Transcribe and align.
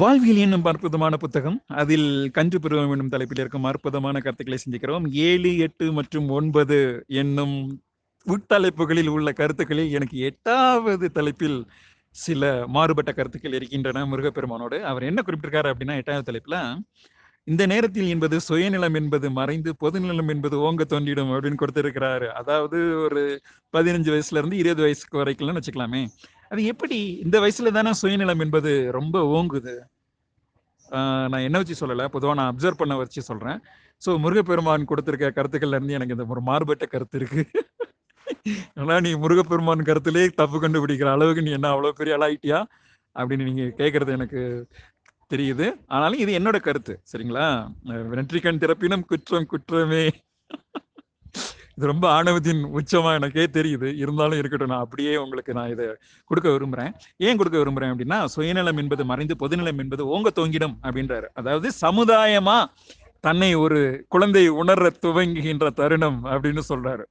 வாழ்வியல் 0.00 0.40
என்னும் 0.44 0.64
அற்புதமான 0.70 1.14
புத்தகம். 1.16 1.56
அதில் 1.82 2.08
கன்று 2.36 2.58
பருவம் 2.60 2.90
என்னும் 2.90 3.08
தலைப்பில் 3.08 3.40
இருக்கும் 3.42 3.66
அற்புதமான 3.70 4.20
கருத்துக்களை 4.24 4.58
சிந்திக்கிறோம். 4.64 5.04
ஏழு 5.28 5.50
எட்டு 5.58 5.86
மற்றும் 5.92 6.26
ஒன்பது 6.28 6.78
என்னும் 7.20 7.54
உட்தலைப்புகளில் 8.26 9.10
உள்ள 9.14 9.32
கருத்துக்களில் 9.32 9.94
எனக்கு 9.98 10.16
எட்டாவது 10.30 11.08
தலைப்பில் 11.18 11.58
சில 12.16 12.42
மாறுபட்ட 12.66 13.10
கருத்துக்கள் 13.12 13.56
இருக்கின்றன 13.58 14.04
முருகப்பெருமானோடு. 14.06 14.78
அவர் 14.90 15.08
என்ன 15.10 15.22
குறிப்பிட்டிருக்காரு 15.26 15.70
அப்படின்னா 15.72 15.96
எட்டாவது 16.02 16.28
தலைப்புல 16.30 16.58
இந்த 17.46 17.66
நேரத்தில் 17.66 18.08
என்பது 18.08 18.36
சுயநிலம் 18.48 18.94
என்பது 18.94 19.30
மறைந்து 19.30 19.70
பொதுநிலம் 19.82 20.28
என்பது 20.28 20.56
ஓங்க 20.58 20.84
தோண்டிடும் 20.84 21.30
அப்படின்னு 21.32 21.60
கொடுத்திருக்கிறாரு. 21.60 22.28
அதாவது 22.32 22.78
ஒரு 22.98 23.20
பதினஞ்சு 23.74 24.10
வயசுல 24.14 24.40
இருந்து 24.40 24.56
இருபது 24.56 24.82
வயசுக்கு 24.82 25.20
வரைக்கும்னு 25.22 25.58
வச்சுக்கலாமே. 25.58 26.00
அது 26.50 26.64
எப்படி 26.64 26.98
இந்த 27.24 27.36
வயசுல 27.40 27.70
தானே 27.70 27.92
சுயநிலம் 28.02 28.40
என்பது 28.40 28.72
ரொம்ப 28.90 29.16
ஓங்குது? 29.34 29.74
ஆஹ் 30.88 31.28
நான் 31.28 31.40
என்ன 31.40 31.58
வச்சு 31.58 31.76
சொல்லல. 31.80 32.06
பொதுவாக 32.08 32.38
நான் 32.40 32.50
அப்சர்வ் 32.52 32.80
பண்ண 32.80 32.96
வச்சு 32.96 33.22
சொல்றேன். 33.22 33.60
ஸோ 34.02 34.18
முருகப்பெருமான் 34.18 34.84
கொடுத்திருக்க 34.84 35.30
கருத்துக்கள்ல 35.30 35.78
இருந்து 35.78 35.92
எனக்கு 35.92 36.16
இந்த 36.16 36.26
ஒரு 36.28 36.42
மாறுபட்ட 36.42 36.86
கருத்து 36.86 37.18
இருக்கு. 37.18 37.42
ஆனால் 38.74 39.00
நீ 39.00 39.10
முருகப்பெருமான் 39.14 39.88
கருத்துலேயே 39.88 40.28
தப்பு 40.34 40.58
கண்டுபிடிக்கிற 40.60 41.10
அளவுக்கு 41.12 41.42
நீ 41.42 41.50
என்ன 41.50 41.68
அவ்வளவு 41.68 41.98
பெரிய 41.98 42.16
ஆளாயிட்டியா 42.18 42.60
அப்படின்னு 43.16 43.44
நீங்க 43.44 43.64
கேட்கறது 43.78 44.10
எனக்கு 44.10 44.40
தெரியுது. 45.34 45.72
ஆனாலும் 45.86 46.18
இது 46.18 46.38
என்னோட 46.38 46.60
கருத்து. 46.60 47.00
சரிங்களா? 47.12 47.68
அஹ் 47.84 48.06
வெற்றிக்கண் 48.12 48.58
திறப்பினும் 48.58 49.00
குற்றம் 49.00 49.46
குற்றமே. 49.46 50.10
இது 51.76 51.86
ரொம்ப 51.86 52.22
ஆணவத்தின் 52.22 52.64
உச்சமா 52.64 53.14
எனக்கே 53.14 53.44
தெரியுது. 53.44 53.96
இருந்தாலும் 53.96 54.38
இருக்கட்டும் 54.38 54.68
நான் 54.68 54.78
அப்படியே 54.78 55.16
உங்களுக்கு 55.16 55.52
நான் 55.52 55.70
இதை 55.70 55.86
கொடுக்க 56.24 56.50
விரும்புறேன். 56.50 56.94
ஏன் 57.16 57.36
கொடுக்க 57.36 57.58
விரும்புறேன் 57.58 57.94
அப்படின்னா 57.94 58.24
சுயநலம் 58.24 58.76
என்பது 58.76 59.04
மறைந்து 59.04 59.36
பொதுநலம் 59.36 59.78
என்பது 59.78 60.06
ஓங்க 60.06 60.30
தொங்கிடும் 60.34 60.76
அப்படின்றாரு. 60.82 61.24
அதாவது 61.34 61.70
சமுதாயமா 61.80 62.64
தன்னை 63.20 63.54
ஒரு 63.54 64.04
குழந்தை 64.08 64.48
உணர 64.48 64.92
துவங்குகின்ற 65.02 65.72
தருணம் 65.72 66.24
அப்படின்னு 66.24 66.60
சொல்றாரு. 66.68 67.04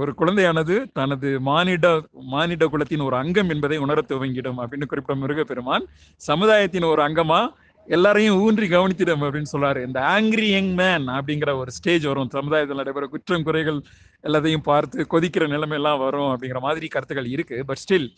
ஒரு 0.00 0.12
குழந்தையானது 0.20 0.76
தனது 0.98 1.28
மானிட 1.48 1.86
மானிட 2.32 2.64
குலத்தின் 2.72 3.04
ஒரு 3.08 3.16
அங்கம் 3.16 3.50
என்பதை 3.54 3.76
உணர 3.84 4.02
துவங்கிடும் 4.08 4.58
அப்படின்னு 4.62 4.88
குறிப்பிட்ட 4.90 5.16
முருகப்பெருமான் 5.20 5.84
சமுதாயத்தின் 6.28 6.90
ஒரு 6.92 7.02
அங்கமா 7.06 7.40
எல்லாரையும் 7.88 8.38
ஊன்றி 8.44 8.66
கவனித்திடும் 8.70 9.22
அப்படின்னு 9.24 9.52
சொல்றாரு. 9.52 9.80
இந்த 9.88 10.00
ஆங்கிரி 10.14 10.48
யங் 10.54 10.72
மேன் 10.80 11.04
அப்படிங்கிற 11.16 11.50
ஒரு 11.60 11.70
ஸ்டேஜ் 11.76 12.06
வரும். 12.10 12.32
சமுதாயத்தில் 12.36 12.80
நடைபெற 12.80 13.06
குற்றம் 13.12 13.46
குறைகள் 13.48 13.78
எல்லாத்தையும் 14.26 14.66
பார்த்து 14.70 15.06
கொதிக்கிற 15.12 15.46
நிலைமை 15.54 15.76
எல்லாம் 15.80 16.02
வரும் 16.06 16.30
அப்படிங்கிற 16.32 16.62
மாதிரி 16.66 16.88
கருத்துக்கள் 16.94 17.32
இருக்கு. 17.34 17.58
பட் 17.68 17.82
ஸ்டில் 17.84 18.08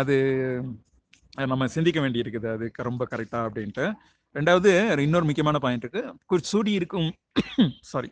அது 0.00 0.16
நம்ம 1.52 1.68
சிந்திக்க 1.76 2.00
வேண்டி 2.00 2.22
இருக்குது 2.24 2.50
அது 2.56 2.72
ரொம்ப 2.88 3.06
கரெக்டா 3.12 3.38
அப்படின்ட்டு. 3.46 3.86
ரெண்டாவது 4.34 4.70
இன்னொரு 5.06 5.28
முக்கியமான 5.30 5.58
பாயிண்ட் 5.66 5.86
இருக்கு. 5.86 6.42
சூடி 6.52 6.72
இருக்கும் 6.80 7.08
சாரி 7.92 8.10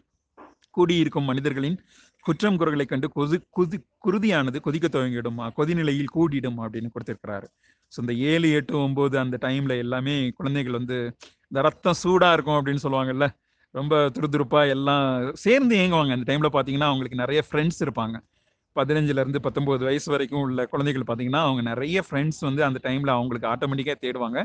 கூடியிருக்கும் 0.76 1.28
மனிதர்களின் 1.30 1.78
குற்றம் 2.26 2.56
குறைகளை 2.56 2.84
கண்டு 2.86 3.06
கொது 3.10 3.36
குதி 3.58 3.78
குருதியானது 4.04 4.58
கொதிக்க 4.60 4.86
துவங்கிடுமா? 4.88 5.46
கொதிநிலையில் 5.58 6.12
கூடிடும்? 6.16 6.58
அப்படின்னு 6.64 6.90
கொடுத்திருக்கிறாரு. 6.94 7.46
ஸோ 7.92 7.98
இந்த 8.00 8.14
ஏழு 8.32 8.48
எட்டு 8.50 8.74
ஒம்பது 8.86 9.16
அந்த 9.16 9.36
டைம்ல 9.46 9.72
எல்லாமே 9.76 10.14
குழந்தைகள் 10.38 10.78
வந்து 10.78 10.96
இந்த 11.50 11.60
ரத்தம் 11.62 11.98
சூடா 12.02 12.28
இருக்கும் 12.32 12.58
அப்படின்னு 12.58 12.84
சொல்லுவாங்கல்ல 12.84 13.26
ரொம்ப 13.74 13.96
துருதுருப்பா 14.16 14.60
எல்லாம் 14.68 15.04
சேர்ந்து 15.44 15.74
இயங்குவாங்க 15.76 16.12
அந்த 16.16 16.26
டைம்ல 16.30 16.48
பாத்தீங்கன்னா 16.56 16.88
அவங்களுக்கு 16.90 17.22
நிறைய 17.24 17.40
ஃப்ரெண்ட்ஸ் 17.48 17.82
இருப்பாங்க. 17.84 18.16
பதினஞ்சுல 18.76 19.22
இருந்து 19.24 19.40
பத்தொன்பது 19.40 19.82
வயசு 19.84 20.08
வரைக்கும் 20.10 20.42
உள்ள 20.46 20.60
குழந்தைகள் 20.66 21.08
பாத்தீங்கன்னா 21.10 21.42
அவங்க 21.46 21.62
நிறைய 21.70 21.98
ஃப்ரெண்ட்ஸ் 22.06 22.40
வந்து 22.40 22.62
அந்த 22.64 22.78
டைம்ல 22.84 23.10
அவங்களுக்கு 23.18 23.48
ஆட்டோமேட்டிக்கா 23.52 23.94
தேடுவாங்க. 24.04 24.38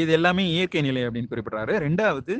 இது 0.00 0.10
எல்லாமே 0.18 0.44
இயற்கை 0.54 0.82
நிலை 0.88 1.02
அப்படின்னு 1.06 1.30
குறிப்பிடுறாரு. 1.32 1.72
ரெண்டாவது 1.86 2.34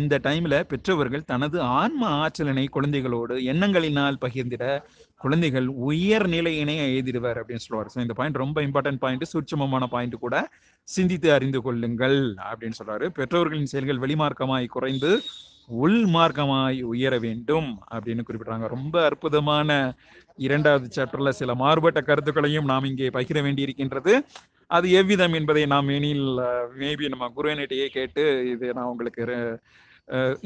இந்த 0.00 0.14
டைம்ல 0.26 0.54
பெற்றவர்கள் 0.70 1.28
தனது 1.32 1.56
ஆன்ம 1.80 2.02
ஆற்றலினை 2.22 2.64
குழந்தைகளோடு 2.76 3.34
எண்ணங்களினால் 3.52 4.16
பகிர்ந்திட 4.24 4.64
குழந்தைகள் 5.20 5.68
உயர் 5.88 6.26
நிலையினை 6.34 6.76
எழுதிடுவார் 6.86 7.38
அப்படின்னு 7.40 7.64
சொல்லுவார். 7.66 7.90
ஸோ 7.94 7.98
இந்த 8.04 8.14
பாயிண்ட் 8.18 8.42
ரொம்ப 8.44 8.58
இம்பார்ட்டன்ட் 8.66 9.02
பாயிண்ட் 9.04 9.26
சூட்சமமான 9.32 9.86
பாயிண்ட் 9.94 10.16
கூட 10.24 10.36
சிந்தித்து 10.88 11.28
அறிந்து 11.36 11.60
கொள்ளுங்கள் 11.66 12.18
அப்படின்னு 12.50 12.78
சொல்றாரு. 12.80 13.08
பெற்றோர்களின் 13.18 13.72
செயல்கள் 13.72 14.02
வெளிமார்க்கமாய் 14.04 14.74
குறைந்து 14.76 15.12
உள்மார்க்கமாய் 15.84 16.80
உயர 16.92 17.14
வேண்டும் 17.26 17.70
அப்படின்னு 17.94 18.24
குறிப்பிடுறாங்க. 18.26 18.66
ரொம்ப 18.76 18.96
அற்புதமான 19.10 19.70
இரண்டாவது 20.46 20.86
சாப்டர்ல 20.96 21.30
சில 21.40 21.54
மாறுபட்ட 21.62 22.00
கருத்துக்களையும் 22.00 22.68
நாம் 22.70 22.88
இங்கே 22.90 23.08
பகிர 23.16 23.38
வேண்டியிருக்கின்றது. 23.46 24.14
அது 24.76 24.86
எவ்விதம் 25.00 25.34
என்பதை 25.38 25.62
நாம் 25.74 25.88
எனில் 25.96 26.28
மேபி 26.82 27.08
நம்ம 27.14 27.28
குருவனிட்டையே 27.36 27.88
கேட்டு 27.98 28.24
இது 28.52 28.66
நான் 28.78 28.90
உங்களுக்கு 28.92 29.24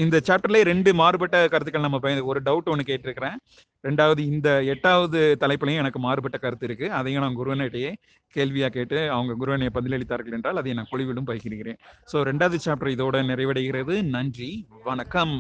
இந்த 0.03 0.17
சாப்டர்லயே 0.27 0.65
ரெண்டு 0.71 0.91
மாறுபட்ட 1.01 1.37
கருத்துக்கள் 1.53 1.85
நம்ம 1.87 1.99
பயந்து 2.03 2.29
ஒரு 2.31 2.41
டவுட் 2.49 2.69
ஒன்று 2.73 2.85
கேட்டிருக்கிறேன். 2.91 3.37
ரெண்டாவது 3.85 4.23
இந்த 4.33 4.49
எட்டாவது 4.73 5.21
தலைப்புலையும் 5.43 5.83
எனக்கு 5.83 6.01
மாறுபட்ட 6.05 6.37
கருத்து 6.45 6.67
இருக்கு. 6.69 6.87
அதையும் 6.99 7.25
நான் 7.25 7.39
குருவனிட்டையே 7.41 7.91
கேள்வியா 8.37 8.69
கேட்டு 8.77 8.99
அவங்க 9.15 9.35
குருவனை 9.41 9.71
பதிலளித்தார்கள் 9.79 10.37
என்றால் 10.39 10.61
அதை 10.63 10.75
நான் 10.81 10.91
குழுவிலும் 10.93 11.29
பகிர்கிறேன். 11.31 11.81
ஸோ 12.13 12.23
ரெண்டாவது 12.31 12.61
சாப்டர் 12.67 12.95
இதோட 12.97 13.25
நிறைவடைகிறது. 13.31 13.97
நன்றி 14.17 14.51
வணக்கம். 14.91 15.37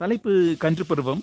தலைப்பு 0.00 0.32
கன்று 0.62 0.84
பருவம் 0.90 1.22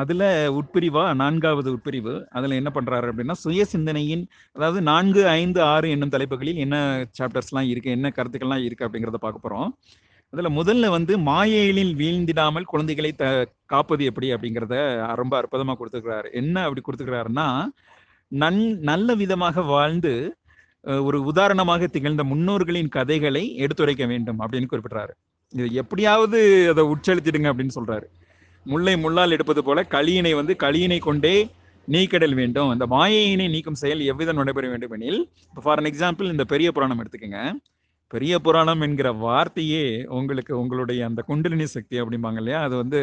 அதில் 0.00 0.24
உட்பிரிவா 0.58 1.02
நான்காவது 1.20 1.68
உட்பிரிவு. 1.74 2.14
அதில் 2.36 2.56
என்ன 2.60 2.70
பண்ணுறாரு 2.76 3.06
அப்படின்னா 3.10 3.36
சுய 3.42 3.64
சிந்தனையின் 3.72 4.24
அதாவது 4.56 4.80
நான்கு 4.88 5.22
ஐந்து 5.40 5.60
ஆறு 5.72 5.88
என்னும் 5.94 6.12
தலைப்புகளில் 6.14 6.62
என்ன 6.64 6.76
சாப்டர்ஸ்லாம் 7.18 7.68
இருக்குது 7.72 7.94
என்ன 7.96 8.10
கருத்துக்கள்லாம் 8.16 8.64
இருக்குது 8.66 8.86
அப்படிங்கிறத 8.86 9.20
பார்க்க 9.24 9.44
போகிறோம் 9.44 9.68
அதில் 10.32 10.56
முதல்ல 10.58 10.88
வந்து 10.96 11.14
மாயையிலில் 11.28 11.94
வீழ்ந்திடாமல் 12.00 12.66
குழந்தைகளை 12.72 13.10
த 13.20 13.26
காப்பது 13.72 14.04
எப்படி 14.10 14.30
அப்படிங்கிறத 14.36 14.76
ரொம்ப 15.20 15.34
அற்புதமாக 15.40 15.78
கொடுத்துருக்கிறாரு. 15.80 16.28
என்ன 16.40 16.56
அப்படி 16.66 16.82
கொடுத்துருக்கிறாருன்னா 16.84 17.46
நன் 18.32 18.62
நல்ல 18.90 19.14
விதமாக 19.22 19.62
வாழ்ந்து 19.74 20.14
ஒரு 21.08 21.20
உதாரணமாக 21.30 21.86
திகழ்ந்த 21.96 22.24
முன்னோர்களின் 22.32 22.90
கதைகளை 22.96 23.44
எடுத்துரைக்க 23.64 24.04
வேண்டும் 24.14 24.42
அப்படின்னு 24.44 24.70
குறிப்பிடுறாரு. 24.72 25.14
இது 25.54 25.66
எப்படியாவது 25.80 26.38
அதை 26.70 26.82
உட்செலுத்திடுங்க 26.84 27.48
அப்படின்னு 27.50 27.76
சொல்றாரு. 27.80 28.06
முல்லை 28.66 28.94
முள்ளால் 28.94 29.34
எடுப்பது 29.36 29.62
போல 29.64 29.86
களியினை 29.90 30.32
வந்து 30.34 30.54
களியினை 30.62 30.98
கொண்டே 30.98 31.34
நீக்கடல் 31.88 32.34
வேண்டும். 32.40 32.70
அந்த 32.72 32.84
மாயையினை 32.86 33.46
நீக்கும் 33.54 33.80
செயல் 33.82 34.02
எவ்விதம் 34.12 34.40
நடைபெற 34.40 34.68
வேண்டும் 34.68 34.94
எனில் 34.96 35.20
ஃபார் 35.62 35.80
அன் 35.80 35.88
எக்ஸாம்பிள் 35.90 36.32
இந்த 36.34 36.44
பெரிய 36.52 36.68
புராணம் 36.72 37.00
எடுத்துக்கோங்க. 37.02 37.40
பெரிய 38.14 38.38
புராணம் 38.38 38.82
என்கிற 38.86 39.08
வார்த்தையே 39.12 39.84
உங்களுக்கு 40.18 40.52
உங்களுடைய 40.60 41.00
அந்த 41.08 41.20
குண்டலினி 41.22 41.66
சக்தி 41.66 41.96
அப்படிம்பாங்க 42.00 42.40
இல்லையா? 42.42 42.62
அது 42.62 42.74
வந்து 42.76 43.00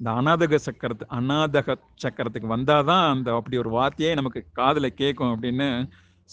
இந்த 0.00 0.10
அநாதக 0.20 0.58
சக்கரத்து 0.68 1.04
அநாதக 1.18 1.76
சக்கரத்துக்கு 2.04 2.48
வந்தாதான் 2.56 3.04
அந்த 3.14 3.28
அப்படி 3.38 3.58
ஒரு 3.64 3.70
வார்த்தையே 3.70 4.14
நமக்கு 4.14 4.40
காதில் 4.52 4.94
கேட்கும் 4.94 5.32
அப்படின்னு 5.34 5.68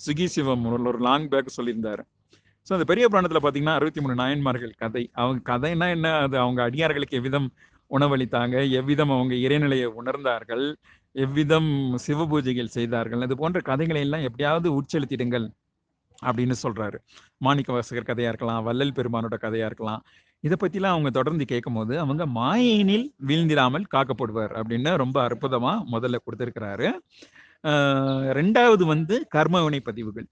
சுகி 0.06 0.28
சிவம் 0.36 0.66
ஒரு 0.86 1.00
லாங் 1.00 1.28
பேக் 1.28 1.58
சொல்லியிருந்தாரு. 1.58 2.04
ஸோ 2.70 2.74
அந்த 2.76 2.86
பெரிய 2.90 3.06
புராணத்தில் 3.12 3.42
பார்த்தீங்கன்னா 3.44 3.76
அறுபத்தி 3.78 4.02
மூணு 4.04 4.16
நாயன்மார்கள் 4.20 4.74
கதை. 4.82 5.02
அவங்க 5.22 5.40
கதைன்னா 5.52 5.86
என்ன? 5.94 6.08
அது 6.26 6.36
அவங்க 6.42 6.60
அடியார்களுக்கு 6.68 7.16
எவ்விதம் 7.20 7.48
உணவளித்தாங்க? 7.92 8.56
எவ்விதம் 8.80 9.14
அவங்க 9.16 9.34
இறைநிலையை 9.46 9.88
உணர்ந்தார்கள்? 10.00 10.66
எவ்விதம் 11.16 11.70
சிவ 12.06 12.26
பூஜைகள் 12.32 12.70
செய்தார்கள்? 12.76 13.24
அது 13.28 13.36
போன்ற 13.42 13.60
கதைகளை 13.70 14.02
எல்லாம் 14.08 14.26
எப்படியாவது 14.28 14.70
உட்செலுத்திடுங்கள் 14.80 15.48
அப்படின்னு 16.22 16.56
சொல்றாரு. 16.64 16.98
மாணிக்க 17.46 17.72
வாசகர் 17.74 18.10
கதையா 18.12 18.32
இருக்கலாம் 18.34 18.62
வள்ளல் 18.68 18.96
பெருமானோட 19.00 19.36
கதையா 19.46 19.68
இருக்கலாம். 19.72 20.04
இதை 20.44 20.58
பற்றிலாம் 20.64 20.96
அவங்க 20.96 21.10
தொடர்ந்து 21.20 21.46
கேட்கும்போது 21.54 21.94
அவங்க 22.04 22.24
மாயினில் 22.40 23.08
வீழ்ந்திராமல் 23.30 23.90
காக்கப்படுவார் 23.96 24.54
அப்படின்னு 24.60 24.94
ரொம்ப 25.04 25.18
அற்புதமாக 25.28 25.86
முதல்ல 25.96 26.20
கொடுத்துருக்கிறாரு. 26.26 26.90
ரெண்டாவது 28.40 28.84
வந்து 28.94 29.16
கர்மவினை 29.36 29.82
பதிவுகள். 29.90 30.30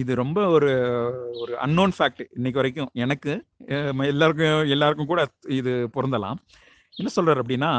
இது 0.00 0.12
ரொம்ப 0.20 0.38
ஒரு 0.56 0.70
ஒரு 1.42 1.52
அன்னோன் 1.64 1.92
ஃபேக்ட் 1.96 2.22
இன்னைக்கு 2.36 2.60
வரைக்கும் 2.60 2.90
எனக்கு 3.04 3.32
எல்லாருக்கும் 4.12 4.70
எல்லாருக்கும் 4.74 5.10
கூட 5.12 5.22
இது 5.58 5.72
பொருந்தலாம். 5.96 6.38
என்ன 7.00 7.10
சொல்றாரு 7.16 7.42
அப்படின்னா 7.42 7.70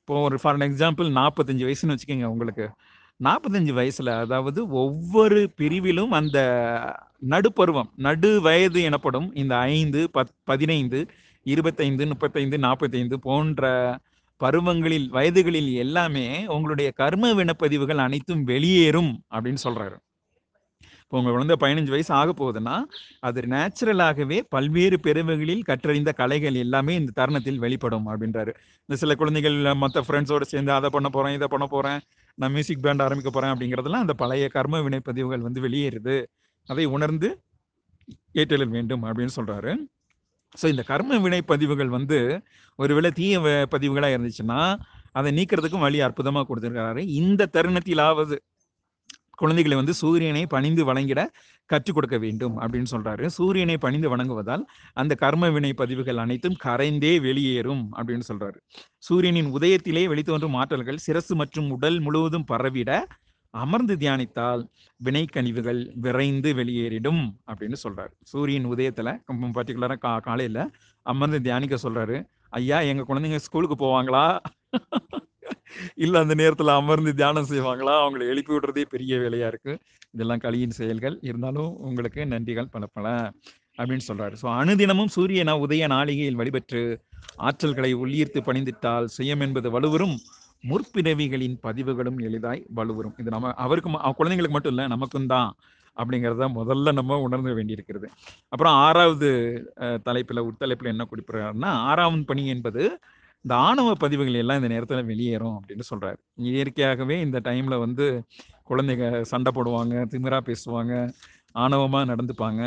இப்போ 0.00 0.16
ஒரு 0.26 0.36
ஃபார் 0.42 0.60
எக்ஸாம்பிள் 0.68 1.08
நாற்பத்தஞ்சு 1.18 1.66
வயசுன்னு 1.68 1.94
வச்சுக்கோங்க 1.94 2.28
உங்களுக்கு. 2.34 2.66
நாற்பத்தஞ்சு 3.20 3.72
வயசுல 3.80 4.10
அதாவது 4.24 4.60
ஒவ்வொரு 4.82 5.38
பிரிவிலும் 5.60 6.12
அந்த 6.20 6.38
நடுப்பருவம் 7.32 7.90
நடு 8.06 8.30
வயது 8.40 8.80
எனப்படும் 8.82 9.28
இந்த 9.42 9.54
ஐந்து 9.76 10.02
பத் 10.16 10.34
பதினைந்து 10.50 11.00
இருபத்தைந்து 11.46 12.06
முப்பத்தைந்து 12.06 12.56
நாற்பத்தைந்து 12.66 13.18
போன்ற 13.28 13.64
பருவங்களில் 14.40 15.08
வயதுகளில் 15.12 15.70
எல்லாமே 15.84 16.26
உங்களுடைய 16.54 16.88
கர்ம 17.02 17.34
வினப்பதிவுகள் 17.38 18.04
அனைத்தும் 18.06 18.42
வெளியேறும் 18.44 19.12
அப்படின்னு 19.34 19.62
சொல்றாரு. 19.66 19.96
இப்போ 21.06 21.18
உங்கள் 21.18 21.32
குழந்தை 21.32 21.56
பதினஞ்சு 21.60 21.88
வயசு 21.88 22.14
ஆக 22.14 22.30
போகுதுன்னா 22.32 22.76
அது 23.20 23.40
நேச்சுரலாகவே 23.40 24.40
பல்வேறு 24.48 25.00
பிரிவுகளில் 25.00 25.62
கற்றறிந்த 25.62 26.12
கலைகள் 26.12 26.54
எல்லாமே 26.54 26.94
இந்த 26.94 27.12
தருணத்தில் 27.14 27.58
வெளிப்படும் 27.58 28.08
அப்படின்றாரு. 28.08 28.52
இந்த 28.80 28.96
சில 28.96 29.14
குழந்தைகள் 29.14 29.74
மற்ற 29.74 30.00
ஃப்ரெண்ட்ஸோடு 30.00 30.40
சேர்ந்து 30.42 30.72
அதை 30.72 30.90
பண்ண 30.90 31.08
போகிறேன் 31.08 31.34
இதை 31.34 31.48
பண்ண 31.50 31.66
போகிறேன் 31.66 32.00
நான் 32.34 32.50
மியூசிக் 32.50 32.82
பேண்ட் 32.82 33.02
ஆரம்பிக்க 33.02 33.30
போகிறேன் 33.30 33.54
அப்படிங்கிறதெல்லாம் 33.54 34.04
அந்த 34.04 34.14
பழைய 34.14 34.48
கர்ம 34.48 34.80
வினைப்பதிவுகள் 34.80 35.38
வந்து 35.38 35.60
வெளியேறுது. 35.60 36.16
அதை 36.68 36.84
உணர்ந்து 36.86 37.28
ஏற்றல் 38.32 38.68
வேண்டும் 38.68 39.04
அப்படின்னு 39.04 39.36
சொல்கிறாரு 39.36 39.72
ஸோ 40.62 40.66
இந்த 40.66 40.82
கர்ம 40.82 41.18
வினை 41.18 41.42
பதிவுகள் 41.42 41.88
வந்து 41.88 42.18
ஒருவேளை 42.78 43.10
தீய 43.10 43.40
வ- 43.40 43.66
இருந்துச்சுன்னா 44.12 44.60
அதை 45.12 45.30
நீக்கிறதுக்கும் 45.36 45.78
வழி 45.78 46.00
அற்புதமாக 46.00 46.46
கொடுத்துருக்கிறாரு. 46.48 46.98
இந்த 46.98 47.48
தருணத்திலாவது 47.52 48.36
குழந்தைகளை 49.36 49.76
வந்து 49.76 49.94
சூரியனை 49.94 50.42
பணிந்து 50.46 50.82
வணங்கிட 50.88 51.20
கற்றுக் 51.70 51.94
கொடுக்க 51.94 52.18
வேண்டும் 52.18 52.56
அப்படின்னு 52.60 52.90
சொல்றாரு. 52.90 53.26
சூரியனை 53.26 53.76
பணிந்து 53.78 54.10
வணங்குவதால் 54.16 54.64
அந்த 54.92 55.14
கர்ம 55.14 55.50
வினை 55.50 55.72
பதிவுகள் 55.74 56.22
அனைத்தும் 56.24 56.56
கரைந்தே 56.64 57.12
வெளியேறும் 57.20 57.84
அப்படின்னு 57.96 58.26
சொல்றாரு. 58.32 58.58
சூரியனின் 58.98 59.52
உதயத்திலே 59.54 60.04
வெளித்தோன்றும் 60.12 60.58
ஆற்றல்கள் 60.62 61.04
சிரசு 61.06 61.36
மற்றும் 61.42 61.70
உடல் 61.70 62.00
முழுவதும் 62.00 62.48
பரவிட 62.52 62.90
அமர்ந்து 63.50 63.94
தியானித்தால் 63.96 64.62
வினை 64.96 65.24
கனிவுகள் 65.24 65.92
விரைந்து 65.94 66.54
வெளியேறிடும் 66.54 67.22
அப்படின்னு 67.46 67.78
சொல்றாரு. 67.84 68.14
சூரியன் 68.22 68.66
உதயத்துல 68.66 69.14
பர்டிகுலரா 69.56 69.98
கா 69.98 70.18
காலையில 70.18 70.70
அமர்ந்து 71.02 71.40
தியானிக்க 71.42 71.76
சொல்றாரு. 71.82 72.18
ஐயா 72.48 72.80
எங்க 72.80 73.04
குழந்தைங்க 73.08 73.36
ஸ்கூலுக்கு 73.36 73.76
போவாங்களா? 73.84 74.26
இல்ல 75.98 76.18
அந்த 76.18 76.34
நேரத்துல 76.34 76.74
அமர்ந்து 76.76 77.12
தியானம் 77.14 77.50
செய்வாங்களா? 77.50 77.94
அவங்களை 78.02 78.24
எழுப்பி 78.28 78.52
விடுறதே 78.54 78.84
பெரிய 78.90 79.18
வேலையா 79.18 79.48
இருக்கு. 79.48 79.72
இதெல்லாம் 80.14 80.42
களியின் 80.44 80.78
செயல்கள். 80.78 81.16
இருந்தாலும் 81.22 81.70
உங்களுக்கு 81.86 82.20
நன்றிகள் 82.32 82.72
பல 82.74 82.86
பல 82.92 83.06
அப்படின்னு 83.78 84.06
சொல்றாரு. 84.08 84.34
ஸோ 84.34 84.46
அனுதினமும் 84.56 85.12
சூரியனா 85.14 85.54
உதய 85.64 85.86
நாளிகையில் 85.88 86.38
வழிபெற்று 86.40 86.82
ஆற்றல்களை 87.40 87.92
உள்ளீர்த்து 88.02 88.40
பணிந்திட்டால் 88.42 89.06
சுயம் 89.16 89.42
என்பது 89.42 89.70
வலுவரும் 89.70 90.16
முற்பிறவிகளின் 90.64 91.56
பதிவுகளும் 91.62 92.18
எளிதாய் 92.20 92.62
வலுவரும் 92.70 93.16
இது 93.18 93.30
நம்ம 93.30 93.52
அவருக்கு 93.64 93.90
குழந்தைங்களுக்கு 94.18 94.56
மட்டும் 94.56 94.72
இல்லை 94.72 94.86
நமக்கும் 94.88 95.26
தான் 95.26 95.50
அப்படிங்கிறத 95.96 96.46
முதல்ல 96.56 96.92
நம்ம 96.92 97.18
உணர்ந்து 97.18 97.52
வேண்டியிருக்கிறது. 97.54 98.06
அப்புறம் 98.52 98.74
ஆறாவது 98.86 99.28
அஹ், 99.84 100.00
தலைப்புல 100.06 100.42
என்ன 100.86 101.06
குறிப்பிடுறாருன்னா 101.10 101.70
ஆறாவது 101.90 102.24
பணி 102.24 102.44
என்பது 102.48 102.82
இந்த 103.46 103.56
ஆணவ 103.66 103.88
பதிவுகள் 104.02 104.38
எல்லாம் 104.40 104.58
இந்த 104.60 104.68
நேரத்தில் 104.72 105.08
வெளியேறும் 105.10 105.56
அப்படின்னு 105.56 105.84
சொல்கிறார் 105.88 106.16
இயற்கையாகவே 106.46 107.16
இந்த 107.26 107.38
டைமில் 107.44 107.82
வந்து 107.82 108.06
குழந்தைங்க 108.70 109.08
சண்டை 109.30 109.50
போடுவாங்க 109.56 109.94
திமிரா 110.12 110.38
பேசுவாங்க 110.48 110.94
ஆணவமாக 111.54 112.08
நடந்துப்பாங்க. 112.12 112.62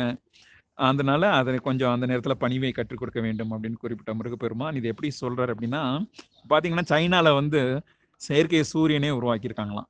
அதனால 0.78 1.22
அதை 1.38 1.54
கொஞ்சம் 1.66 1.92
அந்த 1.94 2.06
நேரத்தில் 2.10 2.40
பணிவை 2.44 2.70
கற்றுக் 2.72 2.98
கொடுக்க 2.98 3.20
வேண்டும் 3.20 3.50
அப்படின்னு 3.54 3.80
குறிப்பிட்ட 3.82 4.14
முருகப்பெருமான் 4.14 4.78
இது 4.80 4.88
எப்படி 4.88 5.10
சொல்கிறார் 5.18 5.52
அப்படின்னா 5.54 5.82
பார்த்தீங்கன்னா 6.52 6.86
சைனாவில் 6.92 7.38
வந்து 7.40 7.60
செயற்கை 8.20 8.62
சூரியனே 8.72 9.10
உருவாக்கியிருக்காங்களாம். 9.18 9.88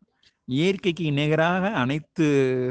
இயற்கைக்கு 0.48 1.06
நிகராக 1.20 1.70
அனைத்து 1.82 2.26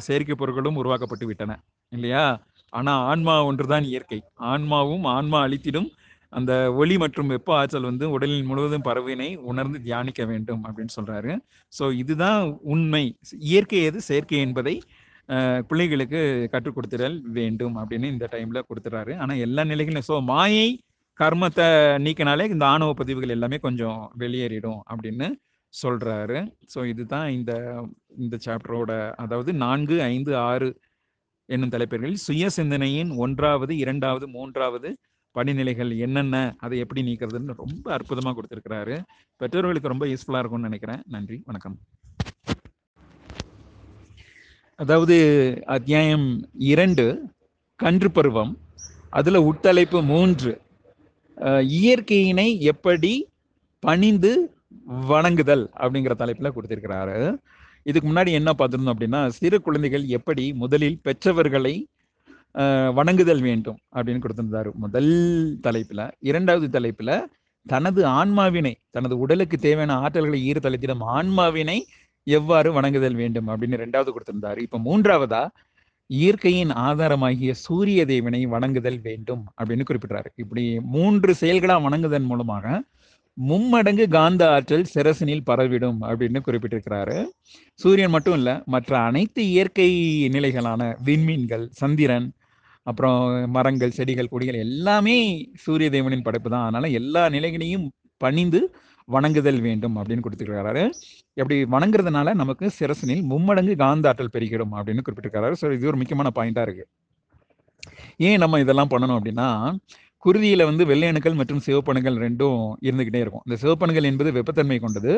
செயற்கை 0.08 0.38
பொருட்களும் 0.42 0.82
உருவாக்கப்பட்டு 0.82 1.28
விட்டன 1.32 1.58
இல்லையா? 1.92 2.26
ஆனால் 2.74 3.04
ஆன்மா 3.12 3.38
ஒன்றுதான் 3.52 3.88
இயற்கை. 3.94 4.20
ஆன்மாவும் 4.52 5.08
ஆன்மா 5.16 5.40
அழித்திடும் 5.48 5.90
அந்த 6.34 6.52
ஒளி 6.82 6.96
மற்றும் 7.04 7.32
வெப்ப 7.34 7.52
ஆற்றல் 7.60 7.88
வந்து 7.90 8.06
உடலில் 8.16 8.48
முழுவதும் 8.50 8.86
பரவினை 8.88 9.30
உணர்ந்து 9.52 9.80
தியானிக்க 9.88 10.22
வேண்டும் 10.32 10.62
அப்படின்னு 10.68 10.94
சொல்றாரு. 10.98 11.32
ஸோ 11.74 11.86
இதுதான் 12.02 12.42
உண்மை. 12.74 13.04
இயற்கை 13.52 13.82
எது? 13.90 14.02
செயற்கை 14.10 14.40
என்பதை 14.48 14.76
பிள்ளைகளுக்கு 15.70 16.20
கற்றுக் 16.54 16.76
கொடுத்துடல் 16.76 17.18
வேண்டும் 17.40 17.76
அப்படின்னு 17.82 18.08
இந்த 18.14 18.26
டைம்ல 18.36 18.60
கொடுத்துறாரு. 18.70 19.14
ஆனா 19.24 19.34
எல்லா 19.46 19.64
நிலைகளும் 19.72 20.08
ஸோ 20.10 20.16
மாயை 20.32 20.70
கர்மத்தை 21.20 21.68
நீக்கினாலே 22.06 22.46
இந்த 22.54 22.66
ஆணவ 22.74 22.92
பதிவுகள் 23.02 23.36
எல்லாமே 23.36 23.58
கொஞ்சம் 23.68 24.00
வெளியேறிடும் 24.22 24.82
அப்படின்னு 24.92 25.28
சொல்றாரு. 25.74 26.38
ஸோ 26.74 26.80
இதுதான் 26.92 27.28
இந்த 27.38 27.52
இந்த 28.24 28.36
சாப்டரோட 28.46 28.92
அதாவது 29.24 29.52
நான்கு 29.64 29.98
ஐந்து 30.14 30.32
ஆறு 30.50 30.70
என்னும் 31.50 31.74
தலைப்புகளில் 31.76 32.24
சுய 32.28 32.50
சிந்தனையின் 32.58 33.12
ஒன்றாவது 33.26 33.74
இரண்டாவது 33.84 34.26
மூன்றாவது 34.38 34.90
படிநிலைகள் 35.38 35.92
என்னென்ன 36.06 36.36
அதை 36.66 36.78
எப்படி 36.84 37.02
நீக்கிறதுன்னு 37.08 37.56
ரொம்ப 37.64 37.86
அற்புதமாக 37.98 38.34
கொடுத்துருக்கிறாரு. 38.38 38.96
பெற்றோர்களுக்கு 39.42 39.94
ரொம்ப 39.94 40.06
யூஸ்ஃபுல்லாக 40.12 40.42
இருக்கும்னு 40.44 40.70
நினைக்கிறேன். 40.70 41.02
நன்றி 41.16 41.38
வணக்கம். 41.50 41.76
அதாவது 44.84 45.16
அத்தியாயம் 45.76 46.28
இரண்டு 46.72 47.06
கன்று 47.84 48.10
பருவம். 48.12 48.52
அதில் 49.20 49.46
உட்தலைப்பு 49.50 50.00
மூன்று. 50.14 50.52
இயற்கையினை 51.80 52.48
எப்படி 52.72 53.14
பணிந்து 53.84 54.32
வணங்குதல் 55.12 55.66
அப்படிங்கிற 55.84 56.14
தலைப்பில் 56.22 56.56
கொடுத்திருக்கிறாரு. 56.56 57.18
இதுக்கு 57.90 58.08
முன்னாடி 58.10 58.32
என்ன 58.40 58.50
பார்த்துருந்தோம் 58.58 58.96
அப்படின்னா 58.96 59.22
சிறு 59.38 59.58
குழந்தைகள் 59.62 60.06
எப்படி 60.18 60.46
முதலில் 60.64 61.00
பெற்றவர்களை 61.08 61.74
வணங்குதல் 62.94 63.42
வேண்டும் 63.42 63.78
அப்படின்னு 63.96 64.24
கொடுத்திருந்தாரு 64.24 64.72
முதல் 64.74 65.12
தலைப்புல. 65.64 66.12
இரண்டாவது 66.20 66.80
தலைப்புல 66.80 67.26
தனது 67.68 68.06
ஆன்மாவினை 68.06 68.74
தனது 68.92 69.18
உடலுக்கு 69.18 69.58
தேவையான 69.58 69.96
ஆற்றல்களை 70.08 70.40
ஈர 70.50 70.60
தலைத்திடம் 70.64 71.04
ஆன்மாவினை 71.18 71.80
எவ்வாறு 72.24 72.74
வணங்குதல் 72.74 73.14
வேண்டும் 73.14 73.48
அப்படின்னு 73.48 73.82
ரெண்டாவது 73.84 74.10
கொடுத்திருந்தாரு. 74.14 74.58
இப்ப 74.58 74.80
மூன்றாவதா 74.80 75.48
இயற்கையின் 76.08 76.72
ஆதாரமாகிய 76.72 77.52
சூரிய 77.52 78.06
தேவனை 78.06 78.46
வணங்குதல் 78.46 79.02
வேண்டும் 79.02 79.44
அப்படின்னு 79.62 79.88
குறிப்பிட்டாரு 79.90 80.30
இப்படி 80.36 80.80
மூன்று 80.80 81.36
செயல்களா 81.42 81.76
வணங்குதன் 81.82 82.26
மூலமாக 82.26 82.82
மும்மடங்கு 83.38 84.08
காந்த 84.08 84.52
ஆற்றல் 84.52 84.86
சிரசனில் 84.94 85.46
பரவிடும் 85.46 86.00
அப்படின்னு 86.02 86.40
குறிப்பிட்டிருக்கிறாரு. 86.46 87.26
சூரியன் 87.74 88.12
மட்டும் 88.12 88.34
இல்ல 88.34 88.62
மற்ற 88.66 89.00
அனைத்து 89.00 89.48
இயற்கை 89.48 89.90
நிலைகளான 90.28 90.96
விண்மீன்கள் 91.06 91.68
சந்திரன் 91.72 92.32
அப்புறம் 92.88 93.18
மரங்கள் 93.56 93.96
செடிகள் 93.98 94.32
கொடிகள் 94.34 94.58
எல்லாமே 94.66 95.18
சூரிய 95.64 95.90
தேவனின் 95.96 96.26
படைப்பு 96.28 96.50
தான். 96.54 96.66
அதனால 96.68 96.90
எல்லா 97.00 97.24
நிலைகளையும் 97.36 97.86
பணிந்து 98.24 98.62
வணங்குதல் 99.08 99.62
வேண்டும் 99.68 99.96
அப்படின்னு 100.00 100.24
கொடுத்துருக்கிறாரு. 100.26 100.84
எப்படி 101.42 101.56
வணங்குறதுனால 101.76 102.34
நமக்கு 102.42 102.66
சிரசனில் 102.80 103.24
மும்மடங்கு 103.32 103.76
காந்த 103.84 104.10
ஆற்றல் 104.10 104.34
பெருகிடும் 104.36 104.74
அப்படின்னு 104.78 105.04
குறிப்பிட்டிருக்கிறாரு. 105.06 105.56
ஸோ 105.62 105.72
இது 105.78 105.90
ஒரு 105.92 106.00
முக்கியமான 106.02 106.32
பாயிண்டா 106.38 106.64
இருக்கு. 106.68 106.86
ஏன் 108.28 108.42
நம்ம 108.44 108.60
இதெல்லாம் 108.64 108.92
பண்ணணும் 108.94 109.18
அப்படின்னா 109.20 109.48
குருதியில 110.26 110.64
வந்து 110.70 110.84
வெள்ளையணுக்கள் 110.92 111.38
மற்றும் 111.42 111.62
சிவப்பணுக்கள் 111.68 112.18
ரெண்டும் 112.26 112.62
இருந்துகிட்டே 112.88 113.22
இருக்கும். 113.24 113.44
இந்த 113.48 113.58
சிவப்பணுக்கள் 113.64 114.10
என்பது 114.12 114.32
வெப்பத்தன்மை 114.38 114.78
கொண்டது. 114.86 115.14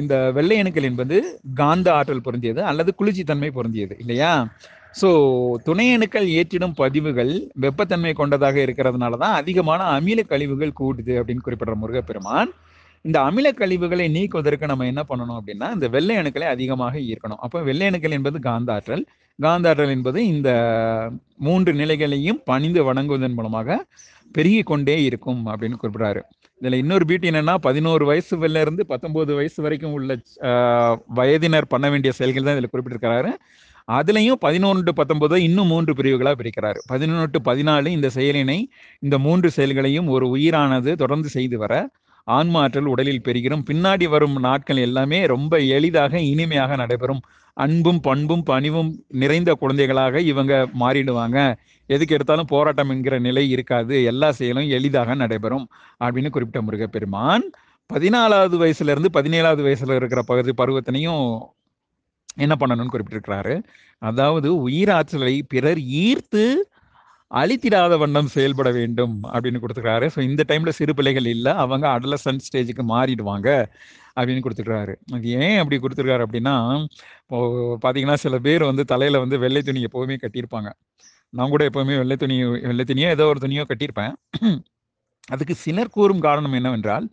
இந்த 0.00 0.14
வெள்ளையணுக்கள் 0.36 0.86
என்பது 0.88 1.16
காந்த 1.60 1.88
ஆற்றல் 1.98 2.24
பொருந்தியது 2.26 2.60
அல்லது 2.70 2.90
குளிர்ச்சித்தன்மை 2.98 3.50
பொருந்தியது 3.56 3.94
இல்லையா? 4.02 4.32
ஸோ 4.94 5.08
துணை 5.66 5.86
அணுக்கள் 5.94 6.26
ஏற்றிடும் 6.38 6.74
பதிவுகள் 6.80 7.32
வெப்பத்தன்மை 7.64 8.12
கொண்டதாக 8.20 8.56
இருக்கிறதுனால 8.66 9.18
தான் 9.24 9.36
அதிகமான 9.40 9.80
அமில 9.98 10.22
கழிவுகள் 10.32 10.78
கூடுது 10.80 11.14
அப்படின்னு 11.20 11.46
குறிப்பிடுற 11.46 11.76
முருகப்பெருமான். 11.82 12.50
இந்த 13.04 13.18
அமில 13.20 13.48
கழிவுகளை 13.52 14.06
நீக்குவதற்கு 14.16 14.70
நம்ம 14.70 14.86
என்ன 14.86 15.02
பண்ணணும் 15.10 15.38
அப்படின்னா 15.40 15.68
இந்த 15.76 15.88
வெள்ளை 15.88 16.16
அணுக்களை 16.20 16.46
அதிகமாக 16.54 16.94
ஈர்க்கணும். 17.10 17.40
அப்போ 17.46 17.58
வெள்ளை 17.68 17.86
அணுக்கள் 17.90 18.16
என்பது 18.18 18.38
காந்தாற்றல். 18.48 19.04
காந்தாற்றல் 19.04 19.26
காந்த 19.38 19.68
ஆற்றல் 19.70 19.92
என்பது 19.94 20.20
இந்த 20.26 20.50
மூன்று 21.46 21.72
நிலைகளையும் 21.72 22.40
பணிந்து 22.44 22.80
வணங்குவதன் 22.88 23.36
மூலமாக 23.36 23.76
பெருகி 24.34 24.62
கொண்டே 24.62 24.96
இருக்கும் 25.04 25.42
அப்படின்னு 25.50 25.78
குறிப்பிடுறாரு. 25.82 26.20
இதில் 26.60 26.80
இன்னொரு 26.82 27.04
பியூட்டி 27.08 27.30
என்னென்னா 27.30 27.54
பதினோரு 27.66 28.04
வயசுல 28.10 28.60
இருந்து 28.64 28.84
பத்தொம்போது 28.92 29.34
வயசு 29.40 29.62
வரைக்கும் 29.66 29.94
உள்ள 29.98 30.16
வயதினர் 31.18 31.72
பண்ண 31.74 31.90
வேண்டிய 31.90 32.12
செயல்கள் 32.18 32.48
தான் 32.48 32.56
இதில் 32.58 32.72
குறிப்பிட்டிருக்கிறாரு. 32.72 33.32
அதுலயும் 33.88 34.40
பதினொன்று 34.40 34.82
டு 34.82 34.92
பத்தொன்பது 34.92 35.42
இன்னும் 35.42 35.66
மூன்று 35.66 35.92
பிரிவுகளா 35.92 36.32
பிரிக்கிறார். 36.40 36.78
பதினொன்று 36.86 37.28
டு 37.32 37.40
பதினாலு 37.52 37.86
இந்த 37.86 38.08
செயலினை 38.14 38.58
இந்த 39.00 39.18
மூன்று 39.18 39.50
செயல்களையும் 39.50 40.08
ஒரு 40.08 40.26
உயிரானது 40.36 40.92
தொடர்ந்து 40.94 41.28
செய்து 41.28 41.58
வர 41.58 41.74
ஆன்மாற்றல் 42.26 42.88
உடலில் 42.92 43.22
பெருகிறோம் 43.24 43.62
பின்னாடி 43.70 44.06
வரும் 44.08 44.34
நாட்கள் 44.38 44.76
எல்லாமே 44.76 45.26
ரொம்ப 45.26 45.58
எளிதாக 45.76 46.20
இனிமையாக 46.20 46.76
நடைபெறும். 46.76 47.22
அன்பும் 47.56 48.00
பண்பும் 48.00 48.42
பணிவும் 48.42 48.90
நிறைந்த 49.22 49.50
குழந்தைகளாக 49.52 50.20
இவங்க 50.20 50.52
மாறிடுவாங்க. 50.80 51.38
எதுக்கு 51.86 52.14
எடுத்தாலும் 52.14 52.50
போராட்டம் 52.50 52.90
என்கிற 52.90 53.18
நிலை 53.18 53.44
இருக்காது. 53.50 54.04
எல்லா 54.04 54.32
செயலும் 54.32 54.68
எளிதாக 54.68 55.14
நடைபெறும் 55.14 55.66
அப்படின்னு 56.04 56.30
குறிப்பிட்ட 56.30 56.60
முருகப்பெருமான் 56.62 57.46
பதினாலாவது 57.90 58.56
வயசுல 58.62 58.92
இருந்து 58.94 59.10
பதினேழாவது 59.12 59.62
வயசுல 59.66 59.94
இருக்கிற 59.94 60.22
பகுதி 60.22 60.52
பருவத்தினையும் 60.62 61.24
என்ன 62.44 62.54
பண்ணணும்னு 62.60 62.94
குறிப்பிட்டிருக்கிறாரு. 62.94 63.54
அதாவது 64.02 64.48
உயிராற்றலை 64.66 65.34
பிறர் 65.52 65.80
ஈர்த்து 66.06 66.44
அழித்திடாத 67.30 67.94
வண்ணம் 68.02 68.30
செயல்பட 68.34 68.68
வேண்டும் 68.78 69.14
அப்படின்னு 69.32 69.60
கொடுத்துக்கிறாரு. 69.62 70.06
ஸோ 70.14 70.18
இந்த 70.28 70.42
டைம்ல 70.50 70.70
சிறு 70.78 70.92
பிள்ளைகள் 70.98 71.26
இல்லை 71.34 71.52
அவங்க 71.64 71.86
அடலசன் 71.96 72.44
ஸ்டேஜுக்கு 72.46 72.84
மாறிடுவாங்க 72.92 73.48
அப்படின்னு 74.18 74.44
கொடுத்துருக்காரு 74.44 74.94
அது 75.16 75.34
ஏன் 75.42 75.58
அப்படி 75.62 75.78
கொடுத்துருக்காரு 75.82 76.24
அப்படின்னா 76.26 76.54
இப்போ 77.24 77.38
பார்த்தீங்கன்னா 77.82 78.16
சில 78.24 78.38
பேர் 78.46 78.64
வந்து 78.70 78.84
தலையில 78.92 79.20
வந்து 79.24 79.38
வெள்ளை 79.44 79.62
துணி 79.68 79.82
எப்போவுமே 79.88 80.16
கட்டியிருப்பாங்க. 80.22 80.70
நான் 81.38 81.52
கூட 81.54 81.62
எப்போவுமே 81.70 81.94
வெள்ளை 82.02 82.16
துணி 82.22 82.36
வெள்ளை 82.70 82.84
துணியோ 82.90 83.08
ஏதோ 83.16 83.26
ஒரு 83.32 83.40
துணியோ 83.44 83.64
கட்டியிருப்பேன். 83.70 84.14
அதுக்கு 85.34 85.54
சிலர் 85.64 85.94
கூறும் 85.96 86.24
காரணம் 86.26 86.56
என்னவென்றால் 86.58 87.06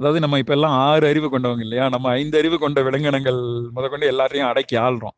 அதாவது 0.00 0.18
நம்ம 0.24 0.38
இப்ப 0.42 0.52
எல்லாம் 0.56 0.76
ஆறு 0.88 1.04
அறிவு 1.12 1.28
கொண்டவங்க 1.32 1.64
இல்லையா? 1.66 1.86
நம்ம 1.94 2.06
ஐந்து 2.20 2.36
அறிவு 2.40 2.56
கொண்ட 2.62 2.78
விலங்கினங்கள் 2.86 3.40
முதற்கொண்டு 3.76 4.06
எல்லாத்தையும் 4.12 4.48
அடக்கி 4.50 4.76
ஆள்றோம். 4.86 5.16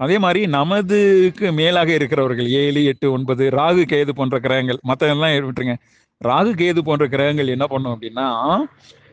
அதே 0.00 0.16
மாதிரி 0.24 0.40
நமதுக்கு 0.56 1.46
மேலாக 1.58 1.90
இருக்கிறவர்கள் 1.98 2.48
ஏழு 2.62 2.80
எட்டு 2.90 3.06
ஒன்பது 3.16 3.44
ராகு 3.58 3.82
கேது 3.92 4.12
போன்ற 4.20 4.36
கிரகங்கள் 4.46 4.78
மற்றதெல்லாம் 4.90 5.34
விட்டுருங்க. 5.48 5.74
ராகு 6.20 6.52
கேது 6.62 6.80
போன்ற 6.88 7.04
கிரகங்கள் 7.14 7.52
என்ன 7.56 7.66
பண்ணும் 7.72 7.94
அப்படின்னா 7.94 8.26